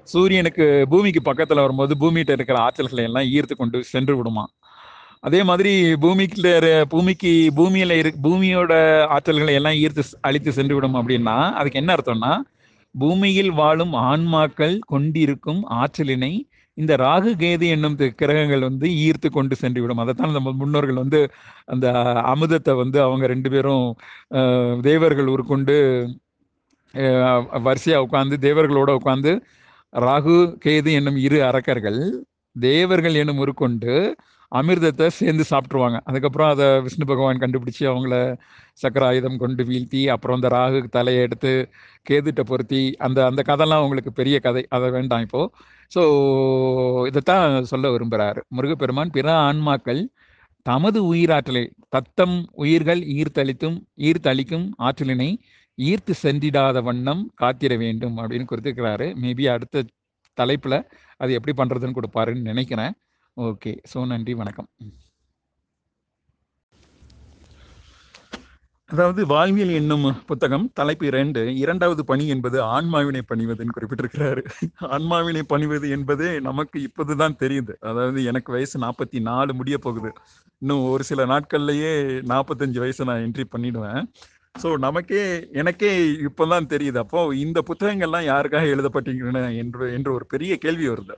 சூரியனுக்கு 0.08 0.66
பூமிக்கு 0.94 1.22
பக்கத்துல 1.30 1.64
வரும்போது 1.66 1.94
பூமிகிட்ட 2.04 2.32
இருக்கிற 2.38 2.58
ஆற்றல்களை 2.68 3.04
எல்லாம் 3.10 3.28
ஈர்த்து 3.36 3.56
கொண்டு 3.56 3.78
சென்று 3.94 4.14
விடுமா? 4.20 4.46
அதே 5.28 5.40
மாதிரி 5.50 5.72
பூமிக்குல 6.04 6.48
பூமிக்கு 6.94 7.32
பூமியில 7.58 7.98
இரு 8.02 8.12
பூமியோட 8.26 8.74
ஆற்றல்களை 9.16 9.54
எல்லாம் 9.60 9.78
ஈர்த்து 9.84 10.04
அழித்து 10.28 10.52
சென்று 10.58 10.76
விடும் 10.78 10.98
அப்படின்னா 11.02 11.36
அதுக்கு 11.60 11.82
என்ன 11.82 11.92
அர்த்தம்னா 11.98 12.32
பூமியில் 12.96 13.52
வாழும் 13.52 13.94
ஆன்மாக்கள் 14.06 14.76
கொண்டிருக்கும் 14.86 15.62
ஆற்றலினை 15.78 16.34
இந்த 16.78 16.94
ராகு 16.98 17.32
கேது 17.36 17.66
என்னும் 17.68 17.96
கிரகங்கள் 18.18 18.62
வந்து 18.62 18.88
ஈர்த்து 19.02 19.28
கொண்டு 19.30 19.56
சென்று 19.56 19.82
விடும் 19.82 19.98
அதைத்தான் 19.98 20.32
நம்ம 20.32 20.52
முன்னோர்கள் 20.54 21.02
வந்து 21.04 21.20
அந்த 21.66 21.88
அமுதத்தை 22.26 22.74
வந்து 22.76 22.98
அவங்க 23.02 23.26
ரெண்டு 23.28 23.50
பேரும் 23.50 23.86
தேவர்கள் 24.82 25.32
உருக்கொண்டு 25.32 25.76
வரிசையாக 26.94 27.60
வரிசையா 27.60 27.98
உட்கார்ந்து 27.98 28.38
தேவர்களோட 28.42 28.92
உட்காந்து 28.92 29.34
ராகு 29.94 30.38
கேது 30.66 30.92
என்னும் 30.92 31.18
இரு 31.18 31.38
அரக்கர்கள் 31.44 32.02
தேவர்கள் 32.56 33.16
என்னும் 33.16 33.42
உருக்கொண்டு 33.42 33.94
அமிர்தத்தை 34.52 35.08
சேர்ந்து 35.18 35.44
சாப்பிட்ருவாங்க 35.50 35.98
அதுக்கப்புறம் 36.10 36.50
அதை 36.54 36.68
விஷ்ணு 36.86 37.06
பகவான் 37.12 37.42
கண்டுபிடிச்சு 37.44 37.84
அவங்கள 37.92 38.16
சக்கர 38.84 39.04
ஆயுதம் 39.10 39.38
கொண்டு 39.44 39.64
வீழ்த்தி 39.70 40.02
அப்புறம் 40.14 40.38
அந்த 40.40 40.50
ராகு 40.56 40.80
தலையை 40.98 41.22
எடுத்து 41.28 41.52
கேதுட்ட 42.06 42.44
பொருத்தி 42.52 42.82
அந்த 43.08 43.20
அந்த 43.30 43.42
கதைலாம் 43.50 43.84
உங்களுக்கு 43.86 44.12
பெரிய 44.20 44.38
கதை. 44.48 44.64
அதை 44.76 44.90
வேண்டாம் 44.98 45.24
இப்போது 45.28 45.50
ஸோ 45.92 46.02
இதைத்தான் 47.10 47.70
சொல்ல 47.72 47.88
விரும்புகிறாரு 47.96 48.42
முருகப்பெருமான் 48.58 49.14
பிற 49.18 49.28
ஆன்மாக்கள் 49.48 50.02
தமது 50.66 51.00
உயிராற்றலை 51.14 51.64
தத்தம் 51.96 52.36
உயிர்கள் 52.64 53.02
ஈர்த்தளித்தும் 53.18 53.78
ஈர்த்தளிக்கும் 54.10 54.68
ஆற்றலினை 54.88 55.30
ஈர்த்து 55.78 56.14
சென்றிடாத 56.24 56.78
வண்ணம் 56.90 57.24
காத்திட 57.42 57.74
வேண்டும் 57.78 58.18
அப்படின்னு 58.22 58.50
குறித்திருக்கிறாரு. 58.52 59.08
மேபி 59.24 59.46
அடுத்த 59.56 59.86
தலைப்பில் 60.38 60.78
அது 61.22 61.32
எப்படி 61.38 61.54
பண்ணுறதுன்னு 61.62 61.98
கொடுப்பாருன்னு 62.00 62.50
நினைக்கிறேன். 62.52 62.94
ஓகே. 63.48 63.72
ஸோ 63.92 64.00
நன்றி 64.06 64.34
வணக்கம். 64.34 64.68
அதாவது 68.90 69.22
வாழ்வியல் 69.26 69.70
என்னும் 69.70 70.06
புத்தகம் 70.26 70.66
தலைப்பு 70.74 71.06
இரண்டு 71.06 71.42
இரண்டாவது 71.56 72.06
பணி 72.06 72.28
என்பது 72.28 72.58
ஆன்மாவினை 72.62 73.22
பணிவதுன்னு 73.30 73.76
குறிப்பிட்டிருக்கிறாரு. 73.78 74.42
ஆன்மாவினை 74.96 75.44
பணிவது 75.54 75.90
என்பது 75.90 76.28
நமக்கு 76.42 76.82
இப்போதுதான் 76.82 77.38
தெரியுது. 77.44 77.76
அதாவது 77.80 78.24
எனக்கு 78.24 78.52
வயசு 78.52 78.80
நாற்பத்தி 78.80 79.20
நாலு 79.20 79.54
முடிய 79.54 79.78
போகுது. 79.78 80.12
இன்னும் 80.62 80.84
ஒரு 80.90 81.04
சில 81.04 81.26
நாட்கள்லயே 81.26 81.94
நாற்பத்தஞ்சு 82.34 82.80
வயசு 82.80 83.06
நான் 83.06 83.24
என்ட்ரி 83.28 83.46
பண்ணிடுவேன். 83.56 84.02
ஸோ 84.56 84.78
நமக்கே 84.78 85.24
எனக்கே 85.52 85.92
இப்போதான் 86.30 86.72
தெரியுது. 86.74 86.98
அப்போ 86.98 87.22
இந்த 87.36 87.62
புத்தகங்கள்லாம் 87.70 88.30
யாருக்காக 88.32 88.74
எழுதப்பட்டிருக்கின்றன 88.76 89.46
என்று 89.64 89.94
என்று 89.94 90.14
ஒரு 90.14 90.26
பெரிய 90.26 90.58
கேள்வி 90.58 90.88
வருது. 90.90 91.18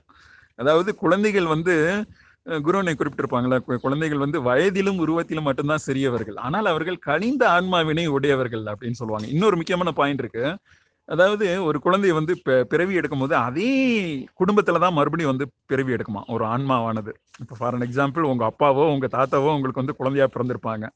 அதாவது 0.54 0.94
குழந்தைகள் 0.94 1.46
வந்து 1.46 2.04
குருவனை 2.48 2.94
குறிப்பிட்டிருப்பாங்களா 2.94 3.58
கு- 3.68 3.76
குழந்தைகள் 3.76 4.18
வந்து 4.18 4.42
வயதிலும் 4.42 4.98
உருவத்திலும் 4.98 5.42
மட்டும்தான் 5.42 5.76
சிறியவர்கள். 5.76 6.34
ஆனால் 6.34 6.66
அவர்கள் 6.66 6.98
கனிந்த 6.98 7.48
ஆன்மாவினை 7.48 8.06
உடையவர்கள் 8.06 8.62
அப்படின்னு 8.62 8.90
சொல்லுவாங்க. 8.90 9.28
இன்னொரு 9.28 9.56
முக்கியமான 9.56 9.92
பாயிண்ட் 9.92 10.18
இருக்கு. 10.18 10.58
அதாவது 11.04 11.64
ஒரு 11.64 11.80
குழந்தை 11.80 12.12
வந்து 12.12 12.40
பி- 12.48 12.62
பிறவி 12.62 12.96
எடுக்கும்போது 12.96 13.32
அதே 13.32 14.26
குடும்பத்துல 14.38 14.78
தான் 14.78 14.92
மறுபடியும் 14.92 15.36
வந்து 15.36 15.52
பிறவி 15.66 15.92
எடுக்குமா? 15.92 16.22
ஒரு 16.26 16.44
ஆன்மாவானது. 16.44 17.12
இப்போ 17.40 17.56
ஃபார் 17.58 17.74
அன் 17.74 17.80
எக்ஸாம்பிள் 17.80 18.18
உங்க 18.18 18.52
அப்பாவோ 18.52 18.92
உங்க 18.92 19.06
தாத்தாவோ 19.06 19.54
உங்களுக்கு 19.54 19.84
வந்து 19.84 19.96
குழந்தையா 19.96 20.28
பிறந்திருப்பாங்க. 20.34 20.88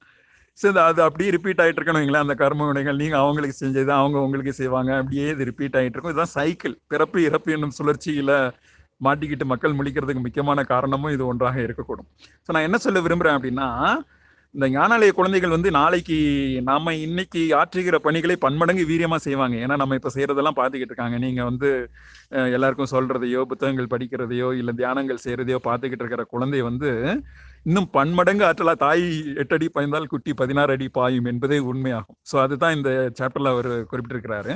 சரி 0.52 0.78
அது 0.78 1.02
அப்படியே 1.02 1.30
ரிப்பீட் 1.30 1.58
ஆகிட்டு 1.58 1.80
இருக்கணும் 1.80 2.16
அந்த 2.16 2.34
கர்ம 2.34 2.66
வினைகள். 2.66 2.96
நீங்கள் 2.96 3.18
அவங்களுக்கு 3.18 3.66
செஞ்சது 3.66 3.88
அவங்க 3.88 4.18
உங்களுக்கு 4.18 4.52
செய்வாங்க 4.52 4.96
அப்படியே 4.96 5.28
இது 5.28 5.44
ரிப்பீட் 5.44 5.74
ஆகிட்டு 5.74 5.82
இருக்கும். 5.82 6.04
இதுதான் 6.04 6.24
சைக்கிள் 6.24 6.78
பிறப்பு 6.86 7.22
இறப்பு 7.22 7.52
என்னும் 7.52 7.70
சுழற்சியில் 7.70 8.50
மாட்டிக்கிட்டு 9.06 9.46
மக்கள் 9.52 9.78
முழிக்கிறதுக்கு 9.78 10.26
முக்கியமான 10.26 10.64
காரணமும் 10.74 11.14
இது 11.16 11.24
ஒன்றாக 11.32 11.58
இருக்கக்கூடும். 11.66 12.08
ஸோ 12.46 12.52
நான் 12.54 12.68
என்ன 12.68 12.80
சொல்ல 12.86 13.00
விரும்புகிறேன் 13.06 13.38
அப்படின்னா 13.38 13.68
இந்த 14.54 14.66
ஞானாலய 14.74 15.12
குழந்தைகள் 15.16 15.54
வந்து 15.54 15.70
நாளைக்கு 15.76 16.16
நாம 16.68 16.92
இன்னைக்கு 17.06 17.40
ஆற்றுகிற 17.58 17.96
பணிகளை 18.06 18.36
பன்மடங்கு 18.44 18.84
வீரியமா 18.90 19.18
செய்வாங்க. 19.26 19.56
ஏன்னா 19.64 19.74
நம்ம 19.82 19.96
இப்ப 19.98 20.10
செய்யறதெல்லாம் 20.14 20.56
பார்த்துக்கிட்டு 20.58 20.92
இருக்காங்க. 20.92 21.16
நீங்க 21.24 21.40
வந்து 21.50 21.68
எல்லாருக்கும் 22.56 22.92
சொல்றதையோ 22.94 23.42
புத்தகங்கள் 23.50 23.90
படிக்கிறதையோ 23.94 24.48
இல்ல 24.60 24.72
தியானங்கள் 24.80 25.22
செய்யறதையோ 25.24 25.58
பார்த்துக்கிட்டு 25.68 26.04
இருக்கிற 26.04 26.24
குழந்தை 26.34 26.62
வந்து 26.68 26.90
இன்னும் 27.68 27.88
பன்மடங்கு 27.96 28.44
ஆற்றலா 28.48 28.74
தாய் 28.84 29.06
எட்டடி 29.42 29.68
பயந்தால் 29.76 30.10
குட்டி 30.12 30.32
பதினாறு 30.40 30.72
அடி 30.76 30.88
பாயும் 30.98 31.28
என்பதே 31.32 31.58
உண்மையாகும். 31.72 32.18
ஸோ 32.30 32.36
அதுதான் 32.44 32.76
இந்த 32.78 32.90
சாப்டர்ல 33.20 33.52
அவர் 33.56 33.70
குறிப்பிட்டிருக்கிறாரு. 33.90 34.54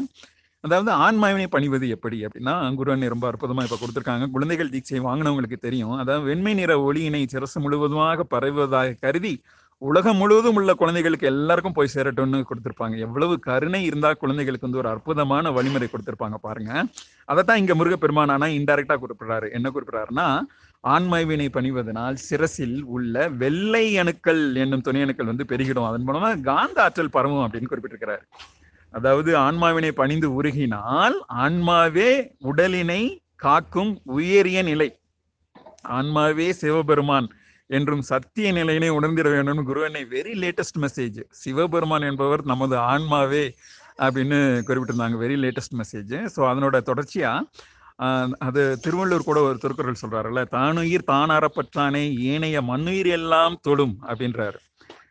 அதாவது 0.66 0.90
ஆன்மாவினை 1.04 1.46
பணிவது 1.54 1.86
எப்படி 1.94 2.18
அப்படின்னா 2.26 2.52
குருவனை 2.78 3.06
ரொம்ப 3.12 3.26
அற்புதமா 3.30 3.62
இப்ப 3.66 3.78
கொடுத்துருக்காங்க. 3.80 4.26
குழந்தைகள் 4.34 4.70
தீட்சை 4.74 5.00
வாங்கினவங்களுக்கு 5.06 5.58
தெரியும். 5.66 5.94
அதாவது 6.02 6.24
வெண்மை 6.28 6.52
நிற 6.54 6.72
ஒளியினை 6.88 7.22
சிரசு 7.32 7.58
முழுவதுமாக 7.64 8.26
பரவுவதாக 8.34 8.96
கருதி 9.04 9.34
உலகம் 9.82 10.16
முழுவதும் 10.16 10.58
உள்ள 10.58 10.72
குழந்தைகளுக்கு 10.74 11.26
எல்லாருக்கும் 11.32 11.74
போய் 11.78 11.92
சேரட்டும்னு 11.94 12.40
கொடுத்துருப்பாங்க. 12.50 12.96
எவ்வளவு 13.06 13.34
கருணை 13.48 13.80
இருந்தா 13.88 14.10
குழந்தைகளுக்கு 14.22 14.66
வந்து 14.66 14.80
ஒரு 14.82 14.90
அற்புதமான 14.92 15.50
வழிமுறை 15.50 15.88
கொடுத்துருப்பாங்க 15.88 16.38
பாருங்க. 16.46 16.72
அதைத்தான் 17.24 17.60
இங்க 17.62 17.74
முருகப்பெருமானானா 17.74 18.48
இன்டைரக்டா 18.58 18.96
குறிப்பிடுறாரு. 19.04 19.48
என்ன 19.58 19.66
குறிப்பிடுறாருன்னா 19.70 20.28
ஆன்மாவினை 20.84 21.48
பணிவதனால் 21.58 22.16
சிரசில் 22.28 22.78
உள்ள 22.96 23.28
வெள்ளை 23.42 23.84
அணுக்கள் 24.02 24.42
என்னும் 24.54 24.80
துணை 24.80 25.02
அணுக்கள் 25.02 25.32
வந்து 25.32 25.50
பெருகிடும். 25.52 25.88
அதன் 25.90 26.08
மூலமா 26.08 26.30
காந்த 26.50 26.82
ஆற்றல் 26.82 27.14
பரவும் 27.18 27.44
அப்படின்னு 27.46 27.72
குறிப்பிட்டிருக்கிறார். 27.72 28.24
அதாவது 28.94 29.30
ஆன்மாவினை 29.46 29.90
பணிந்து 30.00 30.28
உருகினால் 30.38 31.16
ஆன்மாவே 31.44 32.10
உடலினை 32.50 33.02
காக்கும் 33.44 33.92
உயரிய 34.16 34.58
நிலை. 34.62 34.88
ஆன்மாவே 35.98 36.48
சிவபெருமான் 36.60 37.28
என்றும் 37.70 38.02
சத்திய 38.10 38.48
நிலையினை 38.52 38.88
உணர்ந்திட 38.98 39.28
வேண்டும் 39.34 39.66
குருவனை 39.68 40.02
வெரி 40.14 40.34
லேட்டஸ்ட் 40.42 40.80
மெசேஜ் 40.84 41.20
சிவபெருமான் 41.42 42.08
என்பவர் 42.10 42.42
நமது 42.52 42.76
ஆன்மாவே 42.92 43.44
அப்படின்னு 44.04 44.38
குறிப்பிட்டிருந்தாங்க 44.68 45.18
வெரி 45.24 45.36
லேட்டஸ்ட் 45.44 45.78
மெசேஜ் 45.80 46.14
ஸோ 46.34 46.40
அதனோட 46.50 46.76
தொடர்ச்சியா 46.90 47.30
அது 48.46 48.62
திருவள்ளுவர் 48.84 49.28
கூட 49.28 49.38
ஒரு 49.48 49.58
திருக்குறள் 49.58 50.02
சொல்றாருல்ல 50.02 50.42
தானுயிர் 50.54 51.08
தானாரப்பற்றானே 51.10 52.04
ஏனைய 52.32 52.62
மண்ணுயிர் 52.70 53.10
எல்லாம் 53.18 53.56
தொடும் 53.62 53.96
அப்படின்றாரு. 54.08 54.58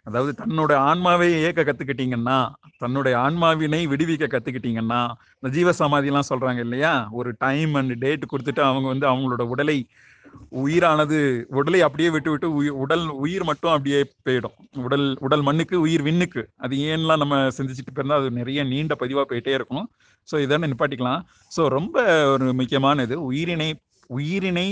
அதாவது 0.08 0.32
தன்னோட 0.42 0.72
ஆன்மாவை 0.90 1.28
இயக்க 1.40 1.62
கத்துக்கிட்டீங்கன்னா 1.66 2.38
தன்னுடைய 2.84 3.16
ஆன்மாவினை 3.26 3.82
விடுவிக்க 3.92 4.26
கத்துக்கிட்டீங்கன்னா 4.34 5.02
இந்த 5.38 5.50
ஜீவ 5.56 5.72
சமாதிலாம் 5.82 6.30
சொல்றாங்க 6.30 6.62
இல்லையா? 6.68 6.94
ஒரு 7.20 7.30
டைம் 7.46 7.74
அண்ட் 7.80 7.94
டேட் 8.04 8.32
கொடுத்துட்டு 8.32 8.64
அவங்க 8.70 8.88
வந்து 8.94 9.08
அவங்களோட 9.12 9.46
உடலை 9.54 9.78
உயிரானது 10.62 11.18
உடலை 11.60 11.80
அப்படியே 11.86 12.10
விட்டு 12.16 12.30
விட்டு 12.34 12.48
உயிர் 12.60 12.78
உடல் 12.84 13.06
உயிர் 13.24 13.46
மட்டும் 13.50 13.74
அப்படியே 13.76 14.00
போயிடும். 14.28 14.56
உடல் 14.86 15.06
உடல் 15.26 15.44
மண்ணுக்கு 15.48 15.76
உயிர் 15.86 16.06
விண்ணுக்கு. 16.08 16.42
அது 16.64 16.76
ஏன்லாம் 16.92 17.22
நம்ம 17.24 17.38
சிந்திச்சுட்டு 17.58 17.94
போயிருந்தா 17.94 18.20
அது 18.22 18.30
நிறைய 18.40 18.64
நீண்ட 18.72 18.96
பதிவாக 19.02 19.26
போயிட்டே 19.32 19.54
இருக்கும். 19.60 19.86
ஸோ 20.28 20.36
இதை 20.46 20.60
நிப்பாட்டிக்கலாம். 20.64 21.22
ஸோ 21.56 21.64
ரொம்ப 21.78 21.96
ஒரு 22.34 22.48
முக்கியமானது 22.62 23.18
உயிரினை 23.30 23.70
உயிரினை 24.18 24.68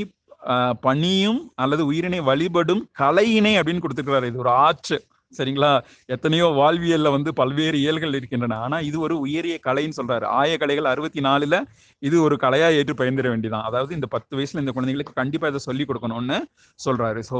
பணியும் 0.86 1.40
அல்லது 1.64 1.84
உயிரினை 1.92 2.20
வழிபடும் 2.32 2.84
கலையினை 3.02 3.54
அப்படின்னு 3.60 3.84
கொடுத்துருக்கிறாரு. 3.86 4.30
இது 4.32 4.44
ஒரு 4.46 4.54
ஆச்சு 4.66 4.98
சரிங்களா? 5.38 5.72
எத்தனையோ 6.14 6.46
வாழ்வியல்ல 6.60 7.10
வந்து 7.16 7.32
பல்வேறு 7.40 7.78
இயல்கள் 7.84 8.16
இருக்கின்றன. 8.20 8.58
ஆனா 8.66 8.78
இது 8.88 8.98
ஒரு 9.06 9.16
உயரிய 9.26 9.56
கலைன்னு 9.68 9.98
சொல்றாரு. 10.00 10.26
ஆய 10.40 10.52
கலைகள் 10.62 10.92
அறுபத்தி 10.92 11.22
நாலுல 11.28 11.58
இது 12.08 12.16
ஒரு 12.28 12.36
கலையா 12.44 12.68
ஏற்று 12.78 12.96
பயந்துட 13.02 13.28
வேண்டியதான் 13.34 13.68
அதாவது 13.70 13.92
இந்த 13.98 14.08
பத்து 14.16 14.34
வயசுல 14.38 14.64
இந்த 14.64 14.74
குழந்தைகளுக்கு 14.78 15.14
கண்டிப்பா 15.22 15.50
இதை 15.52 15.62
சொல்லி 15.68 15.86
கொடுக்கணும்னு 15.90 16.40
சொல்றாரு. 16.86 17.22
ஸோ 17.30 17.38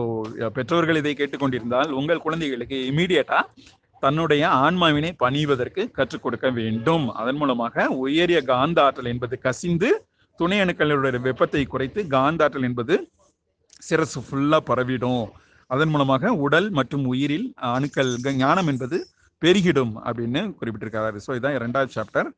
பெற்றோர்கள் 0.58 1.02
இதை 1.02 1.14
கேட்டுக்கொண்டிருந்தால் 1.22 1.92
உங்கள் 2.02 2.24
குழந்தைகளுக்கு 2.28 2.80
இமீடியட்டா 2.92 3.42
தன்னுடைய 4.04 4.44
ஆன்மாவினை 4.66 5.12
பணிவதற்கு 5.24 5.82
கற்றுக் 5.98 6.24
கொடுக்க 6.26 6.48
வேண்டும். 6.60 7.06
அதன் 7.22 7.40
மூலமாக 7.42 7.88
உயரிய 8.04 8.40
காந்த 8.54 8.80
ஆற்றல் 8.86 9.12
என்பது 9.14 9.36
கசிந்து 9.48 9.90
துணை 10.40 10.58
அணுக்களுடைய 10.64 11.22
வெப்பத்தை 11.28 11.64
குறைத்து 11.74 12.02
காந்த 12.16 12.44
ஆற்றல் 12.46 12.68
என்பது 12.68 12.96
சிரசு 13.88 14.20
ஃபுல்லா 14.28 14.60
பரவிடும். 14.70 15.26
அதன் 15.74 15.92
மூலமாக 15.94 16.32
உடல் 16.46 16.68
மற்றும் 16.80 17.06
உயிரில் 17.14 17.48
அணுக்கள் 17.76 18.12
ஞானம் 18.44 18.70
என்பது 18.72 18.98
பெருகிடும் 19.42 19.94
அப்படின்னு 20.08 20.42
குறிப்பிட்டிருக்காரு. 20.60 21.18
ஸோ 21.26 21.32
இதான் 21.40 21.58
இரண்டாவது 21.60 21.92
சாப்டர் 21.98 22.30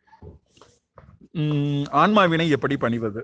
ஆன்மாவினை 2.03 2.47
எப்படி 2.57 2.75
பணிவது? 2.85 3.21